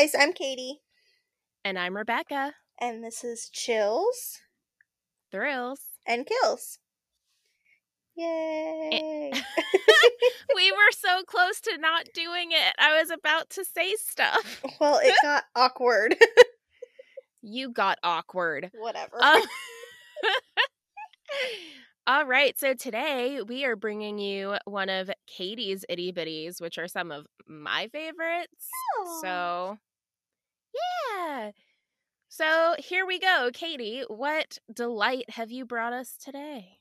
[0.00, 0.80] Guys, I'm Katie,
[1.62, 2.54] And I'm Rebecca.
[2.80, 4.40] and this is Chills
[5.30, 5.80] Thrills.
[6.06, 6.78] and Kills.
[8.16, 9.30] Yay!
[10.54, 12.74] we were so close to not doing it.
[12.78, 14.62] I was about to say stuff.
[14.80, 16.16] well, it got awkward.
[17.42, 18.70] You got awkward.
[18.72, 19.22] Whatever.
[19.22, 19.42] Um,
[22.06, 22.58] all right.
[22.58, 27.26] So today we are bringing you one of Katie's itty bitties, which are some of
[27.46, 28.66] my favorites.
[29.02, 29.20] Aw.
[29.20, 29.78] So,
[30.74, 31.50] yeah.
[32.28, 33.50] So here we go.
[33.52, 36.78] Katie, what delight have you brought us today?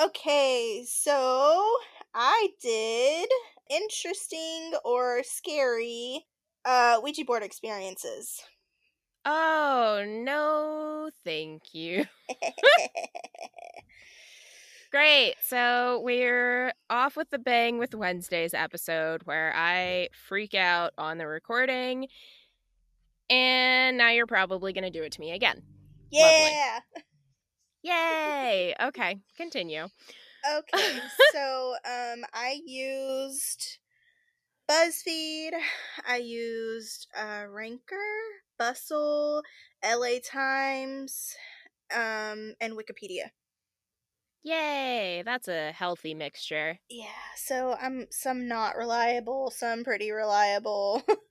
[0.00, 1.76] Okay, so
[2.14, 3.28] I did
[3.68, 6.24] interesting or scary
[6.64, 8.40] uh Ouija board experiences.
[9.24, 12.04] Oh, no, thank you.
[14.90, 15.34] Great.
[15.42, 21.26] So we're off with the bang with Wednesday's episode where I freak out on the
[21.26, 22.08] recording.
[23.30, 25.62] And now you're probably going to do it to me again.
[26.10, 26.80] yeah.
[27.82, 28.74] Yay.
[28.82, 29.86] Okay, continue.
[30.46, 31.00] Okay,
[31.32, 33.78] so um I used
[34.70, 35.50] BuzzFeed,
[36.06, 37.96] I used uh Ranker,
[38.58, 39.42] Bustle,
[39.84, 41.34] LA Times,
[41.94, 43.30] um and Wikipedia.
[44.42, 45.22] Yay.
[45.24, 46.78] That's a healthy mixture.
[46.88, 51.02] Yeah, so I'm some not reliable, some pretty reliable.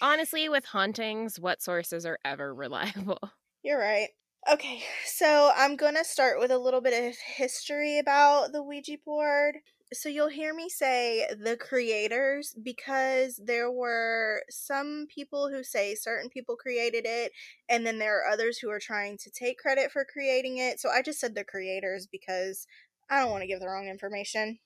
[0.00, 3.18] Honestly, with hauntings, what sources are ever reliable?
[3.62, 4.08] You're right.
[4.50, 9.58] Okay, so I'm gonna start with a little bit of history about the Ouija board.
[9.92, 16.30] So you'll hear me say the creators because there were some people who say certain
[16.30, 17.32] people created it,
[17.68, 20.78] and then there are others who are trying to take credit for creating it.
[20.80, 22.66] So I just said the creators because
[23.10, 24.58] I don't want to give the wrong information.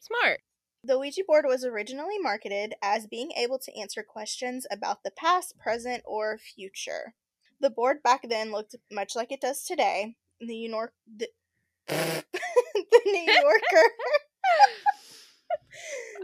[0.00, 0.40] Smart.
[0.84, 5.58] The Ouija board was originally marketed as being able to answer questions about the past,
[5.58, 7.14] present, or future.
[7.60, 10.14] The board back then looked much like it does today.
[10.40, 11.28] The New York, the,
[11.88, 13.90] the New Yorker.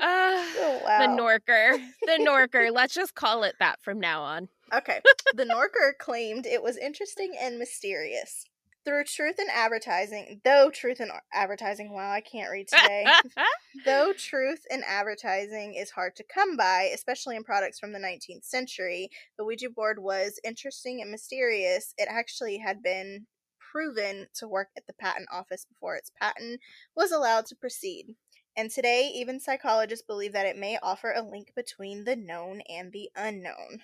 [0.01, 0.99] Uh, Oh, wow.
[1.01, 1.79] The Norker.
[2.03, 2.73] The Norker.
[2.73, 4.49] Let's just call it that from now on.
[4.73, 5.01] Okay.
[5.35, 8.45] The Norker claimed it was interesting and mysterious.
[8.85, 13.07] Through truth in advertising, though truth in advertising, wow, I can't read today.
[13.85, 18.45] Though truth in advertising is hard to come by, especially in products from the 19th
[18.45, 21.95] century, the Ouija board was interesting and mysterious.
[21.99, 23.27] It actually had been
[23.59, 26.61] proven to work at the patent office before its patent
[26.95, 28.15] was allowed to proceed.
[28.57, 32.93] And today, even psychologists believe that it may offer a link between the known and
[32.93, 33.81] the unknown,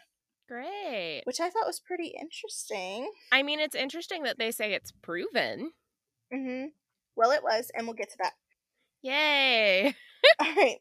[0.50, 1.22] Great.
[1.24, 3.10] which I thought was pretty interesting.
[3.30, 5.72] I mean, it's interesting that they say it's proven.
[6.32, 6.64] hmm
[7.14, 8.32] Well, it was, and we'll get to that.
[9.02, 9.94] Yay.
[10.40, 10.78] All right.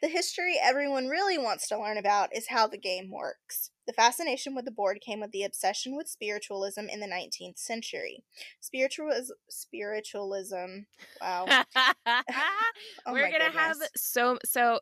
[0.00, 3.70] The history everyone really wants to learn about is how the game works.
[3.86, 8.22] The fascination with the board came with the obsession with spiritualism in the 19th century.
[8.60, 10.86] Spiritualism, spiritualism.
[11.20, 11.46] Wow.
[13.06, 14.78] Oh We're going to have so so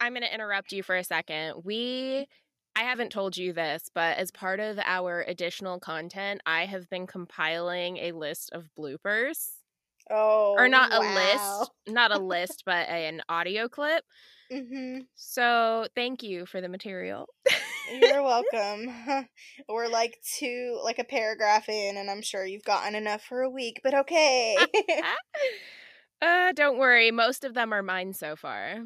[0.00, 1.62] I'm going to interrupt you for a second.
[1.64, 2.28] We
[2.78, 7.08] I haven't told you this, but as part of our additional content, I have been
[7.08, 9.48] compiling a list of bloopers.
[10.08, 14.04] Oh, or not a list, not a list, but an audio clip.
[14.52, 15.00] Mm-hmm.
[15.16, 17.28] So, thank you for the material.
[17.92, 18.22] You're
[18.52, 18.94] welcome.
[19.68, 23.50] We're like two, like a paragraph in, and I'm sure you've gotten enough for a
[23.50, 23.80] week.
[23.82, 24.56] But okay.
[26.22, 28.84] uh, don't worry, most of them are mine so far.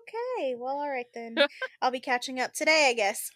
[0.00, 0.54] Okay.
[0.58, 1.36] Well, all right then.
[1.82, 3.30] I'll be catching up today, I guess.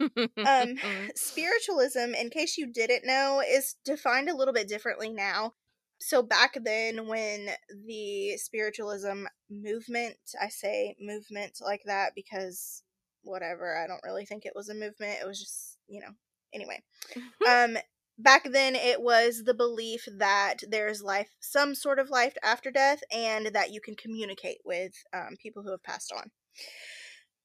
[0.00, 0.76] Um,
[1.14, 5.54] spiritualism, in case you didn't know, is defined a little bit differently now.
[6.00, 7.50] So back then, when
[7.86, 12.82] the spiritualism movement, I say movement like that because
[13.22, 15.18] whatever, I don't really think it was a movement.
[15.20, 16.12] It was just, you know,
[16.54, 16.82] anyway.
[17.48, 17.76] um,
[18.18, 23.00] back then, it was the belief that there's life, some sort of life after death,
[23.12, 26.30] and that you can communicate with um, people who have passed on.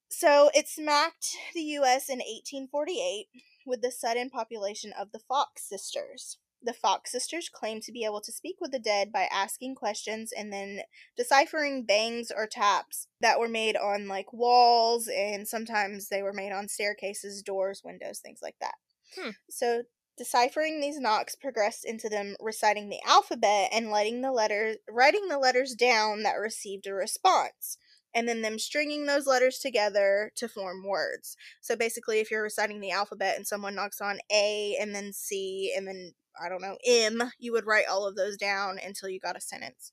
[0.09, 3.27] So it smacked the US in 1848
[3.65, 6.37] with the sudden population of the Fox sisters.
[6.61, 10.31] The Fox sisters claimed to be able to speak with the dead by asking questions
[10.31, 10.81] and then
[11.17, 16.53] deciphering bangs or taps that were made on like walls and sometimes they were made
[16.53, 18.75] on staircases, doors, windows, things like that.
[19.17, 19.31] Hmm.
[19.49, 19.83] So
[20.17, 25.39] deciphering these knocks progressed into them reciting the alphabet and letting the letters writing the
[25.39, 27.77] letters down that received a response
[28.13, 31.35] and then them stringing those letters together to form words.
[31.61, 35.73] So basically, if you're reciting the alphabet and someone knocks on A and then C
[35.75, 36.13] and then,
[36.43, 39.41] I don't know, M, you would write all of those down until you got a
[39.41, 39.91] sentence.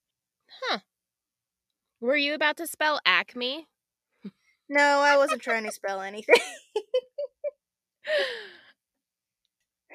[0.63, 0.81] Huh.
[2.01, 3.69] Were you about to spell Acme?
[4.69, 6.37] No, I wasn't trying to spell anything.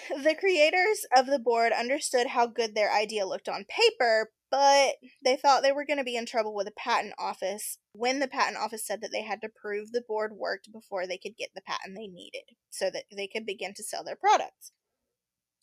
[0.10, 5.36] the creators of the board understood how good their idea looked on paper, but they
[5.36, 8.58] thought they were going to be in trouble with the patent office when the patent
[8.58, 11.62] office said that they had to prove the board worked before they could get the
[11.62, 14.72] patent they needed so that they could begin to sell their products.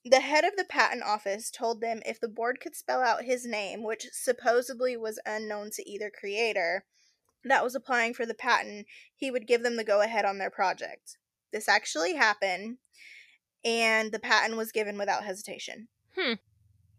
[0.05, 3.47] The head of the patent office told them if the board could spell out his
[3.47, 6.85] name, which supposedly was unknown to either creator,
[7.45, 10.51] that was applying for the patent, he would give them the go ahead on their
[10.51, 11.19] project.
[11.53, 12.79] This actually happened,
[13.65, 15.89] and the patent was given without hesitation.
[16.15, 16.35] Hmm.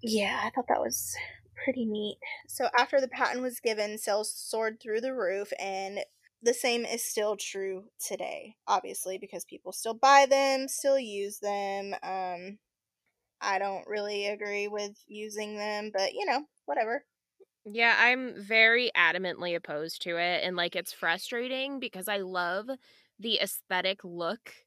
[0.02, 1.16] Yeah, I thought that was
[1.56, 2.18] pretty neat.
[2.48, 6.00] So after the patent was given, sales soared through the roof, and
[6.42, 11.94] the same is still true today, obviously, because people still buy them, still use them.
[12.04, 12.60] Um,
[13.42, 17.06] I don't really agree with using them, but you know, whatever.
[17.66, 20.44] Yeah, I'm very adamantly opposed to it.
[20.44, 22.70] And like, it's frustrating because I love
[23.20, 24.63] the aesthetic look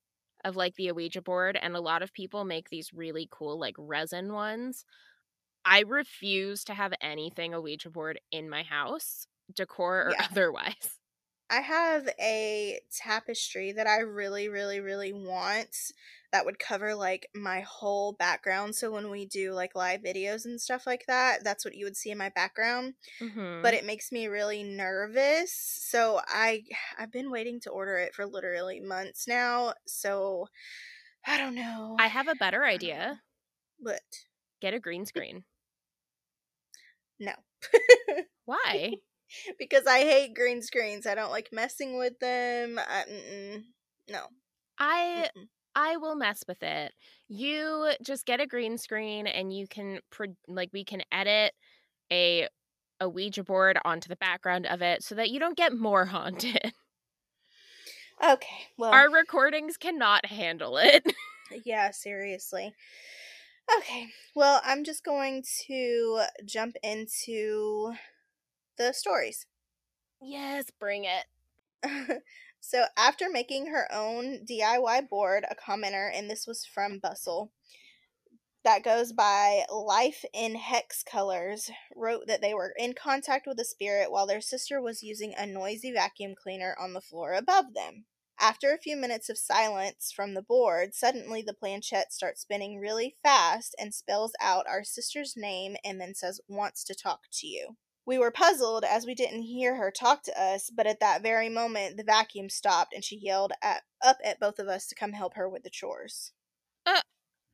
[0.47, 1.59] of like the Ouija board.
[1.61, 4.87] And a lot of people make these really cool, like resin ones.
[5.65, 10.27] I refuse to have anything Ouija board in my house, decor or Yeah.
[10.31, 11.01] otherwise.
[11.49, 15.93] I have a tapestry that I really, really, really want
[16.33, 18.75] that would cover like my whole background.
[18.75, 21.97] So when we do like live videos and stuff like that, that's what you would
[21.97, 22.95] see in my background.
[23.23, 23.63] Mm-hmm.
[23.63, 25.53] But it makes me really nervous.
[25.53, 26.65] So I
[26.99, 29.75] I've been waiting to order it for literally months now.
[29.87, 30.49] So
[31.27, 31.97] I don't know.
[31.99, 32.97] I have a better I don't know.
[32.97, 33.21] idea.
[33.81, 34.03] But
[34.61, 35.45] Get a green screen.
[37.21, 37.33] no.
[38.45, 38.95] Why?
[39.59, 41.07] because I hate green screens.
[41.07, 42.79] I don't like messing with them.
[42.79, 43.63] I,
[44.09, 44.27] no.
[44.79, 45.49] I Mm-mm.
[45.75, 46.93] I will mess with it.
[47.29, 51.53] You just get a green screen and you can pro- like we can edit
[52.11, 52.49] a
[52.99, 56.73] a Ouija board onto the background of it so that you don't get more haunted.
[58.25, 58.67] Okay.
[58.79, 61.05] Well, Our recordings cannot handle it.
[61.65, 62.73] yeah, seriously.
[63.79, 64.07] Okay.
[64.35, 67.93] Well, I'm just going to jump into
[68.77, 69.47] the stories.
[70.23, 72.23] yes, bring it.
[72.61, 77.51] so, after making her own DIY board, a commenter, and this was from Bustle,
[78.67, 83.65] that goes by Life in Hex Colors, wrote that they were in contact with a
[83.65, 88.07] spirit while their sister was using a noisy vacuum cleaner on the floor above them.
[88.41, 93.15] After a few minutes of silence from the board, suddenly the planchette starts spinning really
[93.23, 97.77] fast and spells out our sister's name and then says, wants to talk to you.
[98.07, 101.49] We were puzzled as we didn't hear her talk to us, but at that very
[101.49, 105.13] moment the vacuum stopped and she yelled at, up at both of us to come
[105.13, 106.33] help her with the chores.
[106.87, 107.01] Uh.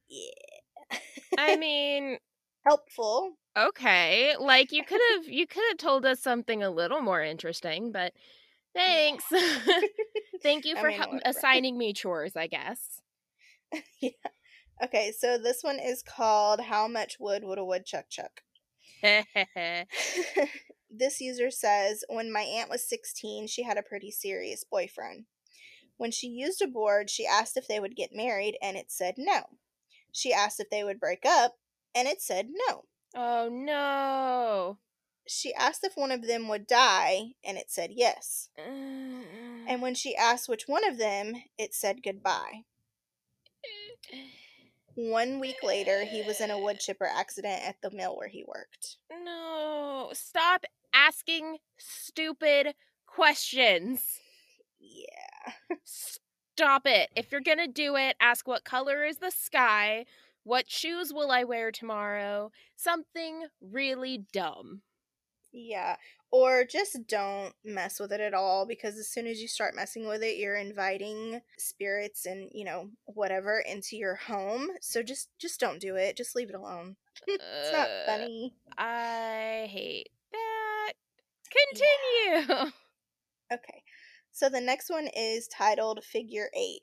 [0.09, 0.99] Yeah.
[1.39, 2.19] I mean,
[2.67, 3.33] Helpful.
[3.59, 4.35] okay.
[4.39, 8.13] Like you could have you could have told us something a little more interesting, but
[8.75, 9.25] thanks.
[10.43, 13.01] Thank you I for mean, hel- assigning me chores, I guess.
[14.01, 14.11] yeah.
[14.85, 18.43] Okay, so this one is called How Much Wood Would a Woodchuck Chuck?
[20.91, 25.25] this user says when my aunt was 16, she had a pretty serious boyfriend.
[25.97, 29.15] When she used a board, she asked if they would get married, and it said
[29.19, 29.45] no.
[30.11, 31.55] She asked if they would break up,
[31.95, 32.85] and it said no.
[33.15, 34.79] oh no.
[35.29, 38.49] She asked if one of them would die, and it said yes.
[38.57, 42.65] And when she asked which one of them, it said goodbye.
[44.95, 48.45] One week later, he was in a wood chipper accident at the mill where he
[48.47, 48.97] worked.
[49.25, 52.75] No, stop asking stupid
[53.07, 54.21] questions.
[54.79, 55.53] Yeah.
[55.85, 57.11] Stop it.
[57.17, 60.05] If you're going to do it, ask what color is the sky?
[60.45, 62.51] What shoes will I wear tomorrow?
[62.77, 64.83] Something really dumb.
[65.53, 65.97] Yeah.
[66.31, 70.09] Or just don't mess with it at all because as soon as you start messing
[70.09, 74.69] with it, you're inviting spirits and, you know, whatever into your home.
[74.81, 76.17] So just just don't do it.
[76.17, 76.97] Just leave it alone.
[77.27, 78.55] it's not Uh, funny.
[78.79, 80.93] I hate that.
[81.51, 82.73] Continue.
[83.53, 83.83] Okay.
[84.31, 86.81] So the next one is titled Figure 8,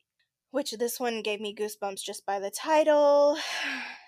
[0.51, 3.37] which this one gave me goosebumps just by the title.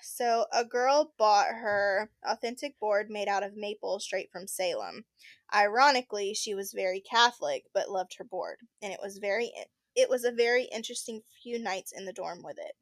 [0.03, 5.05] So a girl bought her authentic board made out of maple straight from Salem.
[5.53, 9.53] Ironically, she was very Catholic but loved her board, and it was very
[9.95, 12.75] it was a very interesting few nights in the dorm with it.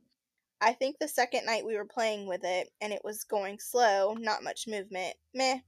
[0.61, 4.15] I think the second night we were playing with it and it was going slow,
[4.17, 5.15] not much movement.
[5.33, 5.59] Meh.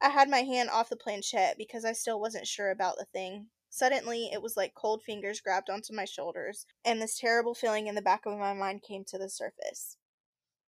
[0.00, 3.46] I had my hand off the planchette because I still wasn't sure about the thing.
[3.74, 7.94] Suddenly, it was like cold fingers grabbed onto my shoulders, and this terrible feeling in
[7.94, 9.96] the back of my mind came to the surface.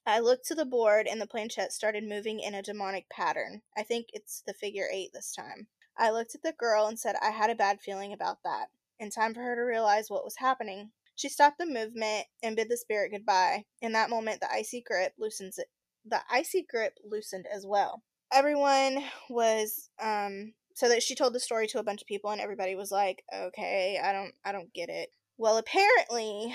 [0.07, 3.63] I looked to the board, and the planchette started moving in a demonic pattern.
[3.77, 5.67] I think it's the figure eight this time.
[5.99, 8.69] I looked at the girl and said I had a bad feeling about that.
[9.01, 10.93] in time for her to realize what was happening.
[11.17, 13.65] She stopped the movement and bid the spirit goodbye.
[13.81, 15.67] In that moment, the icy grip loosens it.
[16.05, 18.05] The icy grip loosened as well.
[18.33, 22.41] Everyone was um so that she told the story to a bunch of people and
[22.41, 26.55] everybody was like, "Okay, I don't I don't get it." Well, apparently,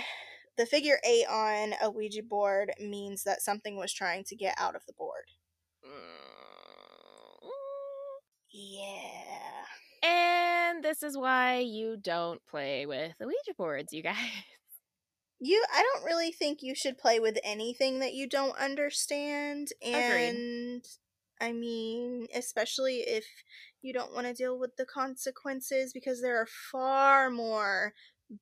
[0.57, 4.75] the figure 8 on a Ouija board means that something was trying to get out
[4.75, 5.25] of the board.
[8.57, 9.65] Yeah.
[10.03, 14.15] And this is why you don't play with the Ouija boards, you guys.
[15.39, 20.81] You I don't really think you should play with anything that you don't understand and
[20.81, 20.87] Agreed.
[21.39, 23.25] I mean, especially if
[23.81, 27.93] you don't want to deal with the consequences because there are far more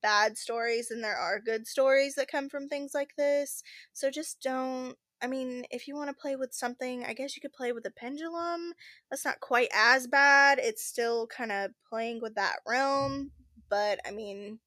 [0.01, 3.63] bad stories than there are good stories that come from things like this.
[3.93, 7.41] So just don't I mean, if you want to play with something, I guess you
[7.41, 8.73] could play with a pendulum.
[9.09, 10.59] That's not quite as bad.
[10.59, 13.31] It's still kind of playing with that realm,
[13.69, 14.59] but I mean,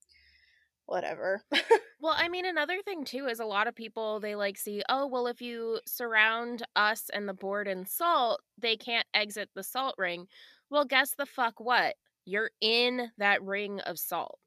[0.88, 1.42] whatever.
[2.00, 5.06] Well, I mean, another thing too is a lot of people they like see, oh,
[5.06, 9.96] well, if you surround us and the board in salt, they can't exit the salt
[9.98, 10.26] ring.
[10.70, 11.96] Well, guess the fuck what?
[12.24, 14.38] You're in that ring of salt.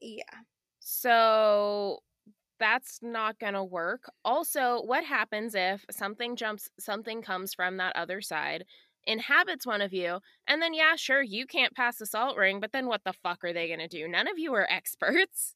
[0.00, 0.24] yeah.
[0.80, 2.00] So
[2.60, 4.10] that's not going to work.
[4.24, 8.64] Also, what happens if something jumps, something comes from that other side,
[9.06, 12.72] inhabits one of you, and then, yeah, sure, you can't pass the salt ring, but
[12.72, 14.08] then what the fuck are they going to do?
[14.08, 15.54] None of you are experts.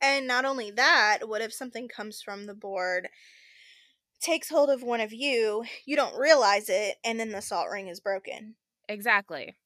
[0.00, 3.08] And not only that, what if something comes from the board,
[4.20, 7.88] takes hold of one of you, you don't realize it, and then the salt ring
[7.88, 8.56] is broken?
[8.88, 9.56] Exactly.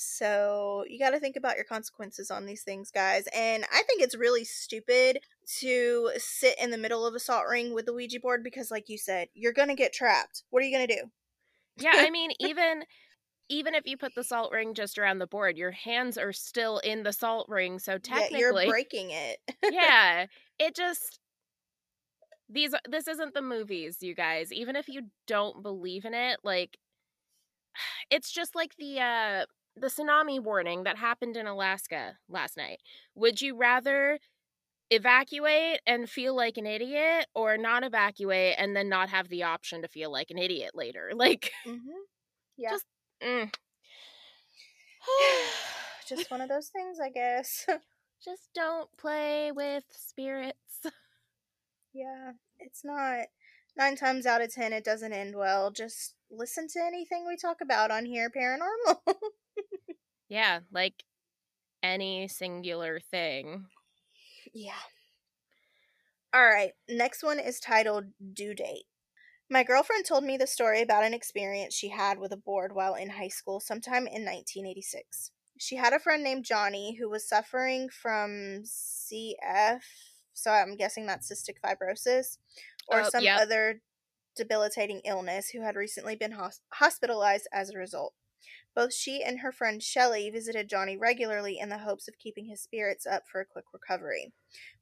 [0.00, 3.24] So you got to think about your consequences on these things, guys.
[3.34, 5.18] And I think it's really stupid
[5.58, 8.88] to sit in the middle of a salt ring with the Ouija board because, like
[8.88, 10.44] you said, you're going to get trapped.
[10.50, 11.10] What are you going to do?
[11.78, 12.84] Yeah, I mean, even
[13.48, 16.78] even if you put the salt ring just around the board, your hands are still
[16.78, 19.38] in the salt ring, so Yeah, technically you're breaking it.
[19.68, 20.26] yeah
[20.58, 21.20] it just
[22.48, 26.78] these this isn't the movies you guys even if you don't believe in it like
[28.10, 29.44] it's just like the uh
[29.76, 32.80] the tsunami warning that happened in alaska last night
[33.14, 34.18] would you rather
[34.90, 39.82] evacuate and feel like an idiot or not evacuate and then not have the option
[39.82, 42.00] to feel like an idiot later like mm-hmm.
[42.56, 42.70] Yeah.
[42.70, 42.86] Just-
[43.22, 43.52] mm.
[46.08, 47.66] Just one of those things, I guess.
[48.24, 50.80] just don't play with spirits
[51.94, 53.26] yeah, it's not.
[53.76, 55.70] Nine times out of ten, it doesn't end well.
[55.70, 58.96] Just listen to anything we talk about on here, paranormal.
[60.28, 61.04] yeah like
[61.82, 63.64] any singular thing
[64.54, 64.72] Yeah.
[66.32, 66.72] All right.
[66.88, 68.84] Next one is titled Due Date.
[69.50, 72.94] My girlfriend told me the story about an experience she had with a board while
[72.94, 75.30] in high school sometime in 1986.
[75.58, 79.80] She had a friend named Johnny who was suffering from CF,
[80.34, 82.36] so I'm guessing that's cystic fibrosis,
[82.86, 83.40] or Oh, some yep.
[83.40, 83.80] other
[84.36, 88.12] debilitating illness, who had recently been hos- hospitalized as a result.
[88.74, 92.62] Both she and her friend Shelley visited Johnny regularly in the hopes of keeping his
[92.62, 94.32] spirits up for a quick recovery.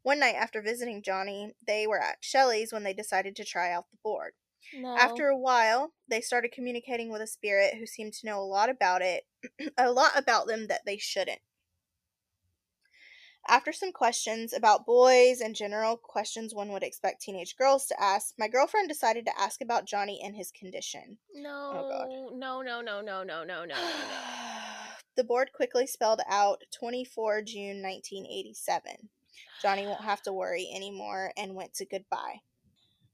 [0.03, 3.87] One night after visiting Johnny, they were at Shelley's when they decided to try out
[3.91, 4.35] the board.
[4.73, 8.45] no After a while, they started communicating with a spirit who seemed to know a
[8.45, 9.25] lot about it,
[9.79, 11.41] a lot about them that they shouldn't.
[13.49, 18.35] After some questions about boys and general questions one would expect teenage girls to ask,
[18.37, 21.19] my girlfriend decided to ask about Johnny and his condition.
[21.33, 22.09] No, God.
[22.37, 23.75] no, no, no, no, no, no, no, no.
[25.17, 29.11] the board quickly spelled out 24 June 1987.
[29.63, 32.41] Johnny won't have to worry anymore and went to goodbye.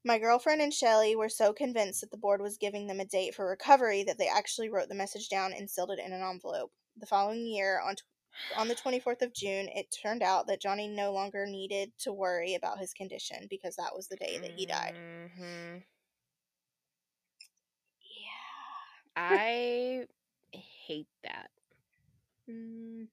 [0.04, 3.34] My girlfriend and Shelley were so convinced that the board was giving them a date
[3.34, 6.72] for recovery that they actually wrote the message down and sealed it in an envelope.
[6.96, 7.96] The following year, on
[8.56, 12.54] on the 24th of June, it turned out that Johnny no longer needed to worry
[12.54, 14.94] about his condition because that was the day that he died.
[14.96, 15.78] hmm
[18.00, 19.12] Yeah.
[19.16, 20.06] I
[20.52, 21.50] hate that.
[22.48, 23.08] Mm,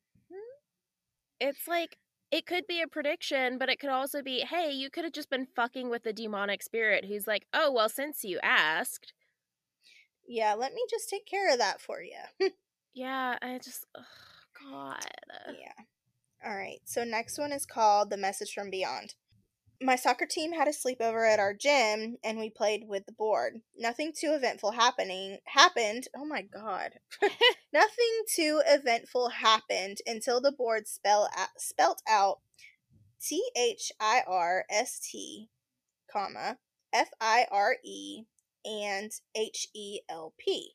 [1.39, 1.97] It's like
[2.31, 5.29] it could be a prediction, but it could also be, hey, you could have just
[5.29, 9.13] been fucking with the demonic spirit who's like, oh, well, since you asked.
[10.27, 12.49] yeah, let me just take care of that for you.
[12.93, 14.03] Yeah, I just, oh,
[14.63, 15.05] God.
[15.47, 15.83] Yeah.
[16.45, 16.79] All right.
[16.85, 19.15] So next one is called The Message from Beyond.
[19.81, 23.61] My soccer team had a sleepover at our gym and we played with the board.
[23.77, 26.07] Nothing too eventful happening happened.
[26.15, 26.95] Oh my god.
[27.73, 32.39] Nothing too eventful happened until the board spell out, spelt out
[33.21, 35.49] T H I R S T,
[36.11, 36.57] comma
[36.91, 38.23] F I R E
[38.65, 40.73] and H E L P.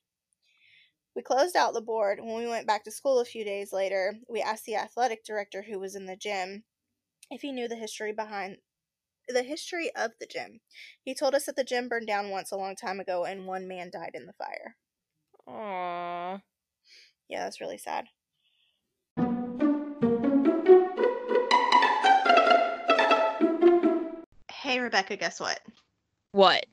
[1.15, 2.19] We closed out the board.
[2.21, 5.63] When we went back to school a few days later, we asked the athletic director
[5.63, 6.65] who was in the gym
[7.31, 8.57] if he knew the history behind
[9.29, 10.61] the history of the gym.
[11.03, 13.69] He told us that the gym burned down once a long time ago and one
[13.69, 14.77] man died in the fire.
[15.49, 16.43] Aww.
[17.29, 18.07] Yeah, that's really sad.
[24.51, 25.61] Hey, Rebecca, guess what?
[26.33, 26.67] What?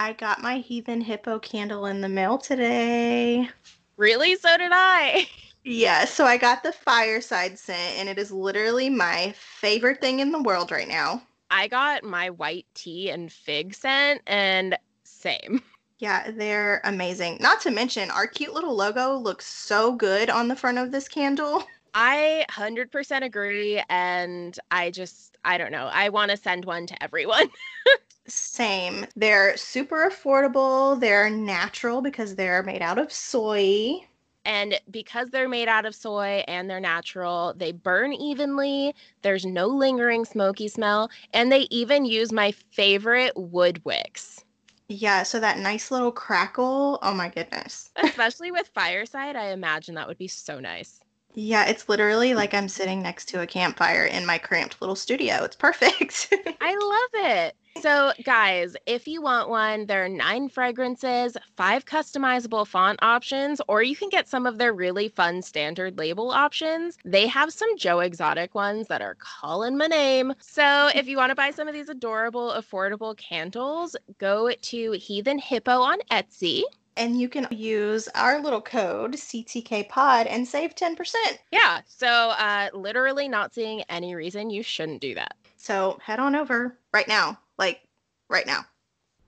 [0.00, 3.50] I got my Heathen Hippo candle in the mail today.
[3.98, 4.34] Really?
[4.34, 5.28] So did I.
[5.62, 10.32] Yeah, so I got the fireside scent, and it is literally my favorite thing in
[10.32, 11.20] the world right now.
[11.50, 15.60] I got my white tea and fig scent, and same.
[15.98, 17.36] Yeah, they're amazing.
[17.42, 21.08] Not to mention, our cute little logo looks so good on the front of this
[21.08, 21.62] candle.
[21.94, 23.82] I 100% agree.
[23.90, 25.88] And I just, I don't know.
[25.92, 27.48] I want to send one to everyone.
[28.26, 29.06] Same.
[29.16, 31.00] They're super affordable.
[31.00, 34.06] They're natural because they're made out of soy.
[34.44, 38.94] And because they're made out of soy and they're natural, they burn evenly.
[39.22, 41.10] There's no lingering smoky smell.
[41.34, 44.44] And they even use my favorite wood wicks.
[44.88, 46.98] Yeah, so that nice little crackle.
[47.02, 47.90] Oh my goodness.
[47.96, 51.00] Especially with fireside, I imagine that would be so nice.
[51.34, 55.44] Yeah, it's literally like I'm sitting next to a campfire in my cramped little studio.
[55.44, 56.34] It's perfect.
[56.60, 57.56] I love it.
[57.80, 63.82] So, guys, if you want one, there are nine fragrances, five customizable font options, or
[63.82, 66.98] you can get some of their really fun standard label options.
[67.04, 70.34] They have some Joe Exotic ones that are calling my name.
[70.40, 75.38] So, if you want to buy some of these adorable, affordable candles, go to Heathen
[75.38, 76.62] Hippo on Etsy.
[76.96, 81.14] And you can use our little code CTK Pod and save 10%.
[81.50, 81.80] Yeah.
[81.86, 85.36] So, uh, literally not seeing any reason you shouldn't do that.
[85.56, 87.38] So, head on over right now.
[87.58, 87.80] Like,
[88.28, 88.64] right now.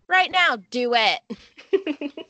[0.09, 1.21] Right now, do it.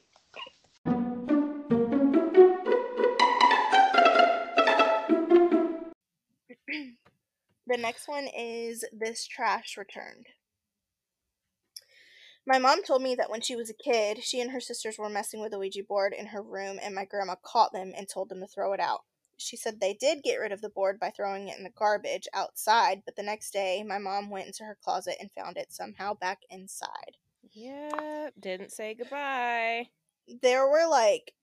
[7.66, 10.26] the next one is This Trash Returned.
[12.46, 15.08] My mom told me that when she was a kid, she and her sisters were
[15.08, 18.28] messing with a Ouija board in her room, and my grandma caught them and told
[18.28, 19.02] them to throw it out.
[19.36, 22.28] She said they did get rid of the board by throwing it in the garbage
[22.32, 26.14] outside, but the next day, my mom went into her closet and found it somehow
[26.14, 27.16] back inside.
[27.52, 29.88] Yeah, didn't say goodbye.
[30.42, 31.34] There were like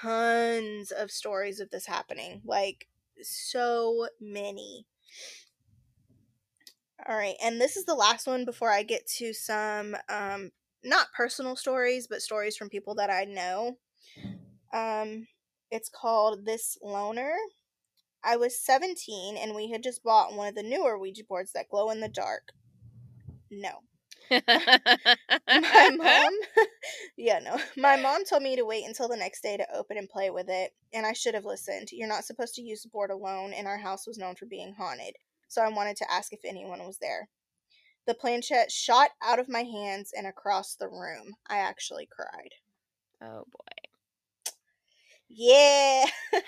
[0.00, 2.42] tons of stories of this happening.
[2.44, 2.88] Like,
[3.22, 4.86] so many.
[7.04, 10.50] All right, and this is the last one before I get to some um
[10.82, 13.76] not personal stories, but stories from people that I know.
[14.72, 15.26] Um
[15.70, 17.34] it's called This Loner.
[18.24, 21.68] I was 17 and we had just bought one of the newer Ouija boards that
[21.68, 22.52] glow in the dark.
[23.50, 23.82] No.
[24.30, 26.32] my mom
[27.16, 27.58] Yeah, no.
[27.76, 30.48] My mom told me to wait until the next day to open and play with
[30.48, 31.88] it, and I should have listened.
[31.92, 34.74] You're not supposed to use the board alone, and our house was known for being
[34.76, 35.14] haunted
[35.48, 37.28] so I wanted to ask if anyone was there.
[38.06, 41.34] The planchette shot out of my hands and across the room.
[41.48, 42.50] I actually cried.
[43.22, 44.52] oh boy.
[45.28, 46.06] Yeah.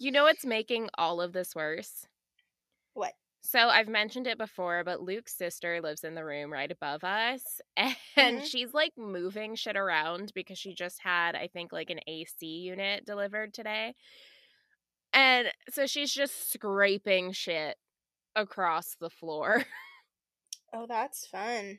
[0.00, 2.06] You know what's making all of this worse?
[2.94, 3.12] what?
[3.40, 7.60] So I've mentioned it before, but Luke's sister lives in the room right above us,
[7.76, 8.44] and Mhm.
[8.44, 13.04] she's like moving shit around because she just had, I think, like an AC unit
[13.06, 13.94] delivered today.
[15.12, 17.76] And so she's just scraping shit
[18.38, 19.64] across the floor.
[20.72, 21.78] Oh, that's fun.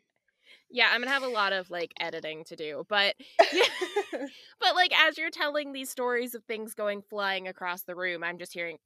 [0.69, 3.15] yeah, I'm gonna have a lot of like editing to do, but
[4.59, 8.37] but like as you're telling these stories of things going flying across the room, I'm
[8.39, 8.77] just hearing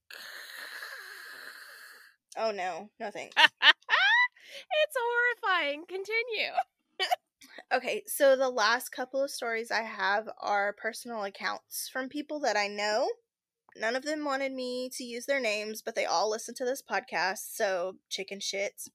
[2.38, 3.29] oh no, nothing.
[3.38, 5.83] it's horrifying.
[5.88, 6.51] Continue.
[7.73, 12.57] Okay, so the last couple of stories I have are personal accounts from people that
[12.57, 13.07] I know.
[13.79, 16.81] None of them wanted me to use their names, but they all listen to this
[16.81, 18.89] podcast, so chicken shits.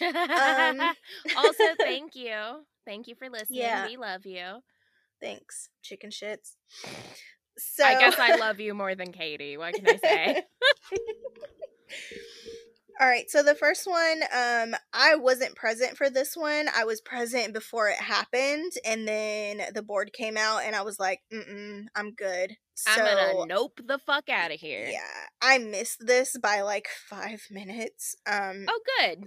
[0.00, 0.80] Um.
[1.36, 2.64] also, thank you.
[2.86, 3.60] Thank you for listening.
[3.60, 3.86] Yeah.
[3.86, 4.60] We love you.
[5.20, 6.56] Thanks, chicken shits.
[7.56, 9.56] So I guess I love you more than Katie.
[9.56, 10.42] What can I say?
[13.00, 16.68] All right, so the first one, um, I wasn't present for this one.
[16.76, 21.00] I was present before it happened, and then the board came out, and I was
[21.00, 24.86] like, "Mm, I'm good." So, I'm gonna nope the fuck out of here.
[24.90, 25.00] yeah,
[25.40, 28.16] I missed this by like five minutes.
[28.26, 29.24] Um, Oh, good.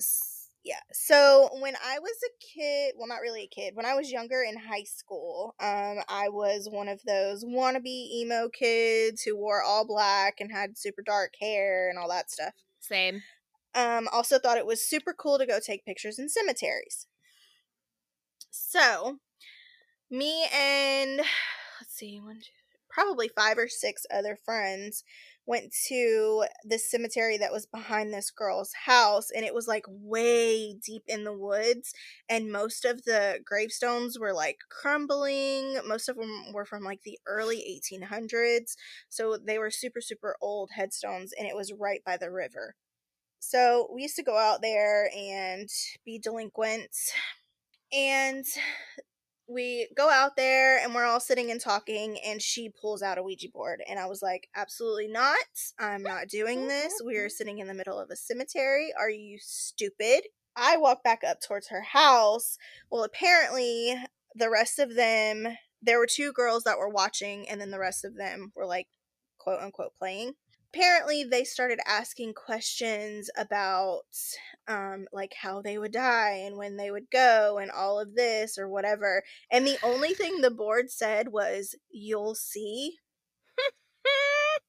[0.63, 0.81] yeah.
[0.91, 4.41] So when I was a kid, well, not really a kid, when I was younger
[4.43, 9.87] in high school, um, I was one of those wannabe emo kids who wore all
[9.87, 12.53] black and had super dark hair and all that stuff.
[12.81, 13.23] Same.
[13.73, 17.07] Um, also thought it was super cool to go take pictures in cemeteries.
[18.49, 19.19] So,
[20.09, 21.17] me and
[21.79, 22.51] let's see, one, two,
[22.97, 25.03] probably five or six other friends
[25.45, 30.73] went to this cemetery that was behind this girl's house and it was like way
[30.73, 31.93] deep in the woods
[32.27, 35.79] and most of the gravestones were like crumbling.
[35.85, 38.75] Most of them were from like the early 1800s
[39.09, 42.73] so they were super super old headstones and it was right by the river.
[43.39, 45.69] So we used to go out there and
[46.03, 47.13] be delinquents
[47.93, 48.43] and
[49.47, 53.23] we go out there and we're all sitting and talking and she pulls out a
[53.23, 55.37] ouija board and i was like absolutely not.
[55.79, 57.01] I'm not doing this.
[57.03, 57.29] We are mm-hmm.
[57.29, 58.93] sitting in the middle of a cemetery.
[58.97, 60.23] Are you stupid?
[60.55, 62.57] I walk back up towards her house.
[62.89, 63.95] Well apparently
[64.35, 65.47] the rest of them
[65.81, 68.87] there were two girls that were watching and then the rest of them were like
[69.37, 70.33] quote unquote playing
[70.73, 74.03] apparently they started asking questions about
[74.67, 78.57] um like how they would die and when they would go and all of this
[78.57, 82.97] or whatever and the only thing the board said was you'll see.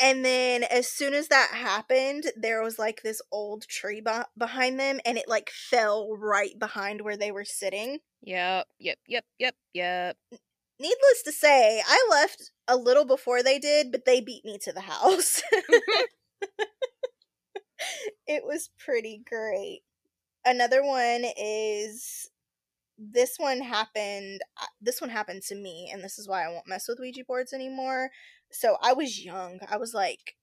[0.00, 4.80] And then as soon as that happened there was like this old tree be- behind
[4.80, 7.98] them and it like fell right behind where they were sitting.
[8.22, 10.16] Yep yep yep yep yep
[10.82, 14.72] needless to say, I left a little before they did, but they beat me to
[14.72, 15.40] the house.
[18.26, 19.80] it was pretty great.
[20.44, 22.28] Another one is
[22.98, 26.68] this one happened uh, this one happened to me and this is why I won't
[26.68, 28.10] mess with Ouija boards anymore.
[28.50, 29.60] So I was young.
[29.68, 30.36] I was like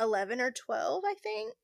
[0.00, 1.54] 11 or 12, I think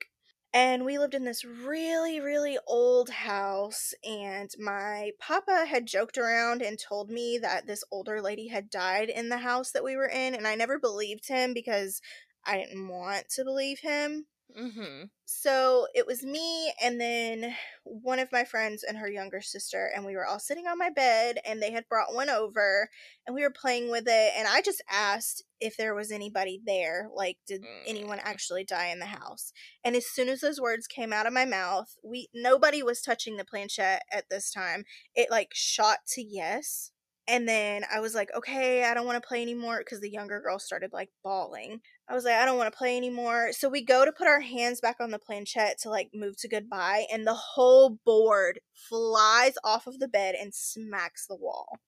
[0.52, 6.62] and we lived in this really really old house and my papa had joked around
[6.62, 10.08] and told me that this older lady had died in the house that we were
[10.08, 12.00] in and i never believed him because
[12.46, 15.04] i didn't want to believe him mm-hmm.
[15.24, 20.04] So it was me and then one of my friends and her younger sister, and
[20.04, 22.88] we were all sitting on my bed, and they had brought one over,
[23.26, 24.32] and we were playing with it.
[24.36, 28.24] And I just asked if there was anybody there, like, did anyone mm.
[28.24, 29.52] actually die in the house?
[29.84, 33.36] And as soon as those words came out of my mouth, we nobody was touching
[33.36, 34.84] the planchette at this time.
[35.14, 36.92] It like shot to yes.
[37.28, 40.40] And then I was like, okay, I don't want to play anymore because the younger
[40.40, 41.80] girl started like bawling.
[42.08, 43.50] I was like, I don't want to play anymore.
[43.52, 46.48] So we go to put our hands back on the planchette to like move to
[46.48, 51.78] goodbye, and the whole board flies off of the bed and smacks the wall.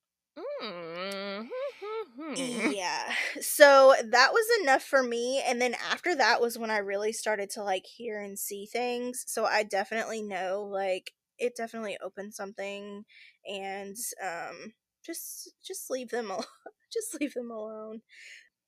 [2.33, 2.71] Mm-hmm.
[2.71, 3.11] yeah.
[3.41, 5.41] So that was enough for me.
[5.45, 9.23] And then after that was when I really started to like hear and see things.
[9.27, 13.03] So I definitely know like it definitely opened something
[13.47, 14.73] and um
[15.05, 16.43] just just leave them alone.
[16.93, 18.01] just leave them alone.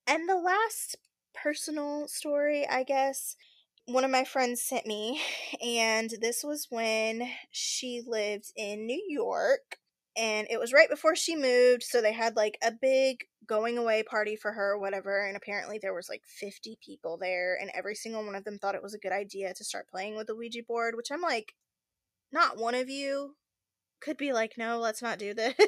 [0.06, 0.96] And the last
[1.34, 3.36] personal story, I guess,
[3.86, 5.20] one of my friends sent me,
[5.62, 9.78] and this was when she lived in New York.
[10.16, 14.04] And it was right before she moved, so they had like a big going away
[14.04, 15.26] party for her, whatever.
[15.26, 18.76] And apparently, there was like 50 people there, and every single one of them thought
[18.76, 21.54] it was a good idea to start playing with the Ouija board, which I'm like,
[22.32, 23.34] not one of you
[24.04, 25.54] could be like, no, let's not do this.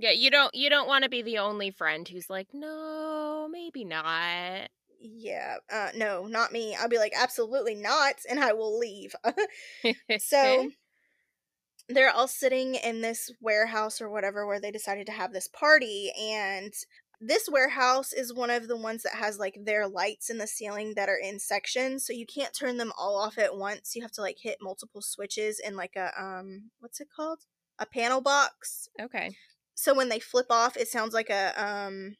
[0.00, 3.84] Yeah, you don't you don't want to be the only friend who's like, "No, maybe
[3.84, 4.68] not."
[5.00, 6.76] Yeah, uh no, not me.
[6.76, 9.16] I'll be like, "Absolutely not," and I will leave.
[10.20, 10.70] so
[11.88, 16.12] they're all sitting in this warehouse or whatever where they decided to have this party
[16.16, 16.72] and
[17.20, 20.94] this warehouse is one of the ones that has like their lights in the ceiling
[20.94, 24.12] that are in sections so you can't turn them all off at once you have
[24.12, 27.40] to like hit multiple switches in like a um what's it called
[27.78, 29.36] a panel box okay
[29.74, 32.16] so when they flip off it sounds like a um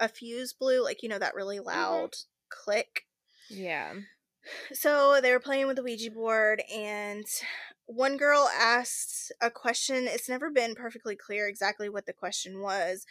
[0.00, 1.68] a fuse blew like you know that really mm-hmm.
[1.68, 2.62] loud mm-hmm.
[2.64, 3.02] click
[3.50, 3.92] yeah
[4.72, 7.26] so they were playing with the ouija board and
[7.86, 13.04] one girl asked a question it's never been perfectly clear exactly what the question was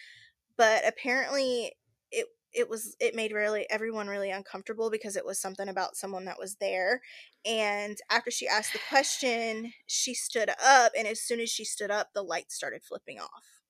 [0.58, 1.74] but apparently
[2.12, 6.26] it it was it made really everyone really uncomfortable because it was something about someone
[6.26, 7.02] that was there
[7.46, 11.92] and after she asked the question she stood up and as soon as she stood
[11.92, 13.63] up the lights started flipping off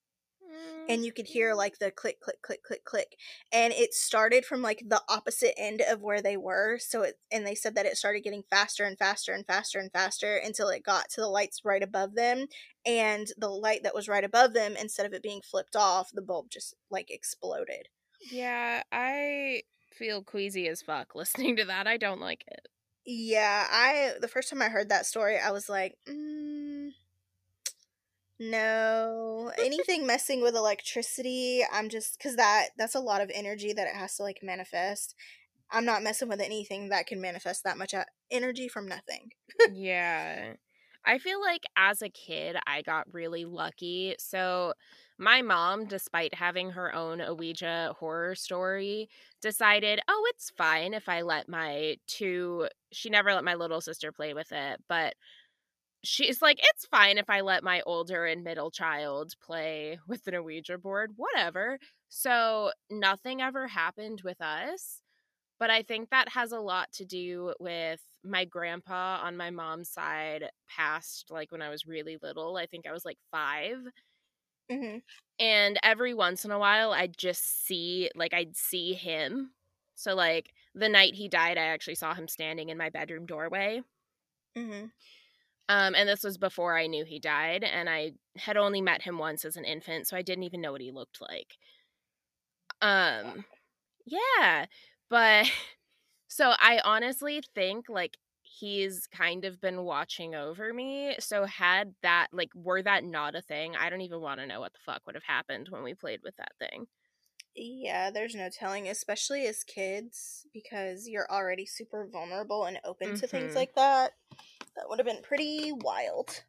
[0.90, 3.18] and you could hear like the click click click click click
[3.52, 7.46] and it started from like the opposite end of where they were so it and
[7.46, 10.84] they said that it started getting faster and faster and faster and faster until it
[10.84, 12.46] got to the lights right above them
[12.86, 16.22] and the light that was right above them instead of it being flipped off the
[16.22, 17.88] bulb just like exploded.
[18.32, 19.62] Yeah i
[19.92, 22.68] feel queasy as fuck listening to that i don't like it.
[23.06, 26.53] Yeah i the first time i heard that story i was like mm,
[28.40, 33.88] no, anything messing with electricity, I'm just cuz that that's a lot of energy that
[33.88, 35.16] it has to like manifest.
[35.72, 37.94] I'm not messing with anything that can manifest that much
[38.30, 39.32] energy from nothing.
[39.74, 40.54] yeah.
[41.06, 44.16] I feel like as a kid, I got really lucky.
[44.20, 44.74] So,
[45.18, 49.10] my mom, despite having her own Ouija horror story,
[49.42, 54.12] decided, oh, it's fine if I let my two, she never let my little sister
[54.12, 55.14] play with it, but
[56.04, 60.44] she's like, it's fine if I let my older and middle child play with an
[60.44, 61.80] Ouija board, whatever.
[62.10, 65.02] So, nothing ever happened with us.
[65.60, 69.92] But I think that has a lot to do with my grandpa on my mom's
[69.92, 72.58] side passed like when I was really little.
[72.58, 73.80] I think I was like 5
[74.70, 74.98] hmm
[75.40, 79.54] And every once in a while, I'd just see, like, I'd see him.
[79.96, 83.82] So, like, the night he died, I actually saw him standing in my bedroom doorway.
[84.56, 84.86] hmm
[85.70, 89.18] Um, and this was before I knew he died, and I had only met him
[89.18, 91.58] once as an infant, so I didn't even know what he looked like.
[92.82, 93.46] Um,
[94.06, 94.68] yeah,
[95.10, 95.48] but
[96.30, 101.16] so I honestly think like he's kind of been watching over me.
[101.20, 104.60] So had that like were that not a thing, I don't even want to know
[104.60, 106.88] what the fuck would have happened when we played with that thing.
[107.56, 113.28] Yeah, there's no telling, especially as kids, because you're already super vulnerable and open to
[113.28, 113.56] things Mhm.
[113.56, 114.14] like that.
[114.76, 116.44] That would have been pretty wild.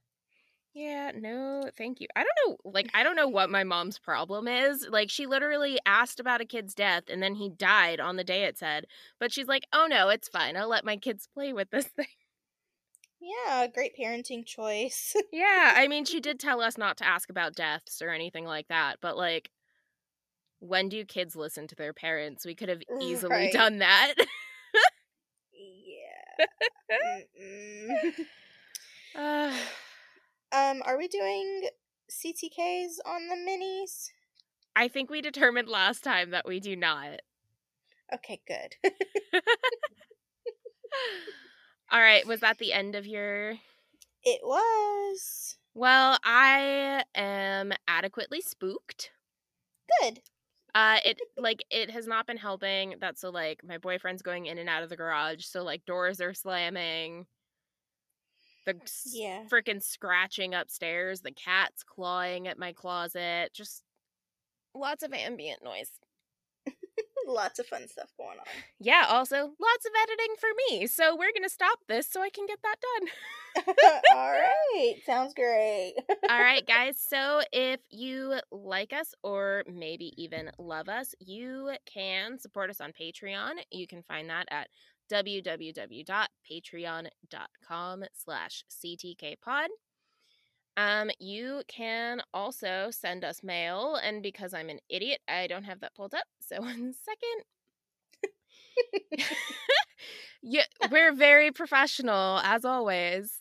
[0.74, 2.08] Yeah, no, thank you.
[2.16, 4.84] I don't know, like, I don't know what my mom's problem is.
[4.90, 8.42] Like, she literally asked about a kid's death and then he died on the day
[8.44, 8.87] it said.
[9.20, 10.56] But she's like, oh no, it's fine.
[10.56, 12.06] I'll let my kids play with this thing.
[13.20, 15.16] Yeah, great parenting choice.
[15.30, 18.68] Yeah, I mean, she did tell us not to ask about deaths or anything like
[18.68, 19.00] that.
[19.00, 19.50] But, like,
[20.60, 22.46] when do kids listen to their parents?
[22.46, 23.52] We could have mm, easily Right.
[23.52, 24.14] done that.
[29.16, 29.52] uh,
[30.52, 31.68] um, are we doing
[32.10, 34.08] CTKs on the minis?
[34.76, 37.20] I think we determined last time that we do not.
[38.12, 38.74] Okay, good.
[41.90, 43.50] All right, was that the end of your
[44.24, 49.10] it was Well, I am adequately spooked.
[50.00, 50.20] good.
[50.74, 54.58] Uh it like it has not been helping that so like my boyfriend's going in
[54.58, 57.26] and out of the garage, so like doors are slamming.
[58.66, 59.44] The Yeah.
[59.50, 63.82] freaking scratching upstairs, the cat's clawing at my closet, just
[64.74, 65.90] lots of ambient noise.
[67.26, 68.64] Lots of fun stuff going on.
[68.80, 70.87] Yeah, also lots of editing for me.
[70.87, 73.08] So we're going to stop this so I can get that done.
[74.14, 75.94] All right, sounds great.
[76.30, 76.96] All right, guys.
[76.98, 82.92] So if you like us or maybe even love us, you can support us on
[82.92, 83.52] Patreon.
[83.70, 84.68] You can find that at
[85.12, 89.66] www.patreon.com slash ctkpod.
[90.76, 95.80] Um, you can also send us mail, and because I'm an idiot, I don't have
[95.80, 96.24] that pulled up.
[96.40, 97.44] So one second.
[100.42, 103.38] yeah, we're very professional as always.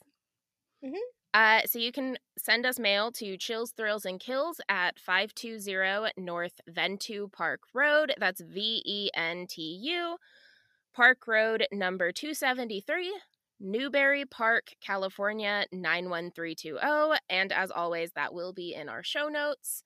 [0.84, 0.98] Mhm.
[1.34, 6.62] Uh, so you can send us mail to Chills, Thrills, and Kills at 520 North
[6.70, 8.14] Ventu Park Road.
[8.20, 10.18] That's V E N T U.
[10.94, 13.14] Park Road number 273,
[13.60, 17.18] Newbury Park, California 91320.
[17.30, 19.84] And as always, that will be in our show notes,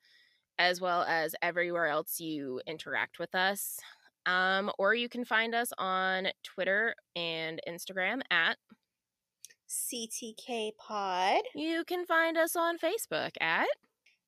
[0.59, 3.79] as well as everywhere else you interact with us.
[4.25, 8.57] Um, or you can find us on Twitter and Instagram at.
[9.67, 13.67] CTK Pod, You can find us on Facebook at.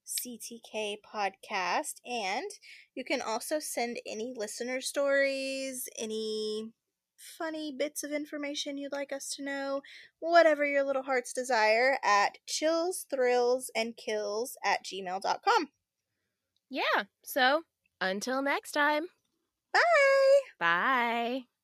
[0.06, 2.50] CTK Podcast, and
[2.96, 6.72] you can also send any listener stories, any
[7.16, 9.82] funny bits of information you'd like us to know,
[10.20, 15.70] whatever your little heart's desire, at chills, thrills, and kills at gmail.com.
[16.70, 17.04] Yeah.
[17.24, 17.64] So
[18.02, 19.08] until next time.
[19.74, 19.80] Bye!
[20.60, 21.59] Bye.